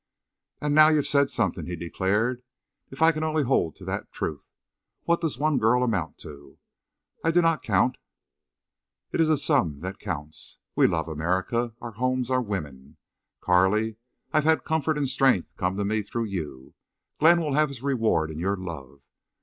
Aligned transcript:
"Ah! 0.63 0.67
now 0.67 0.87
you've 0.87 1.05
said 1.05 1.29
something," 1.29 1.67
he 1.67 1.75
declared. 1.75 2.41
"If 2.89 3.03
I 3.03 3.11
can 3.11 3.23
only 3.23 3.43
hold 3.43 3.75
to 3.75 3.85
that 3.85 4.11
truth! 4.11 4.49
What 5.03 5.21
does 5.21 5.37
one 5.37 5.59
girl 5.59 5.83
amount 5.83 6.17
to? 6.25 6.57
I 7.23 7.29
do 7.29 7.39
not 7.39 7.61
count. 7.61 7.97
It 9.11 9.21
is 9.21 9.27
the 9.27 9.37
sum 9.37 9.81
that 9.81 9.99
counts. 9.99 10.57
We 10.75 10.87
love 10.87 11.07
America—our 11.07 11.91
homes—our 11.91 12.41
women!... 12.41 12.97
Carley, 13.41 13.97
I've 14.33 14.43
had 14.43 14.63
comfort 14.63 14.97
and 14.97 15.07
strength 15.07 15.55
come 15.55 15.77
to 15.77 15.85
me 15.85 16.01
through 16.01 16.25
you. 16.25 16.73
Glenn 17.19 17.39
will 17.39 17.53
have 17.53 17.69
his 17.69 17.83
reward 17.83 18.31
in 18.31 18.39
your 18.39 18.57
love. 18.57 19.01